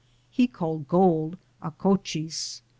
[0.31, 2.63] He called gold acochis.